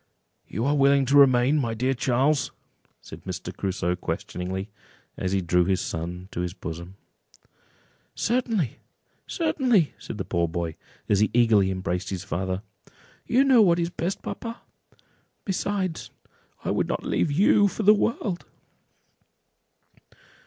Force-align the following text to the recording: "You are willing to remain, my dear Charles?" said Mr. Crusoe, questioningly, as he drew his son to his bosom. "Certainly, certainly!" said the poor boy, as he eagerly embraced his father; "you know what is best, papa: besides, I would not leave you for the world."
"You 0.47 0.65
are 0.65 0.75
willing 0.75 1.05
to 1.05 1.15
remain, 1.15 1.59
my 1.59 1.75
dear 1.75 1.93
Charles?" 1.93 2.49
said 3.01 3.21
Mr. 3.23 3.55
Crusoe, 3.55 3.95
questioningly, 3.95 4.71
as 5.15 5.31
he 5.31 5.41
drew 5.41 5.63
his 5.65 5.79
son 5.79 6.27
to 6.31 6.39
his 6.41 6.55
bosom. 6.55 6.95
"Certainly, 8.15 8.79
certainly!" 9.27 9.93
said 9.99 10.17
the 10.17 10.25
poor 10.25 10.47
boy, 10.47 10.75
as 11.07 11.19
he 11.19 11.29
eagerly 11.35 11.69
embraced 11.69 12.09
his 12.09 12.23
father; 12.23 12.63
"you 13.27 13.43
know 13.43 13.61
what 13.61 13.77
is 13.77 13.91
best, 13.91 14.23
papa: 14.23 14.61
besides, 15.45 16.09
I 16.63 16.71
would 16.71 16.87
not 16.87 17.05
leave 17.05 17.29
you 17.31 17.67
for 17.67 17.83
the 17.83 17.93
world." 17.93 18.45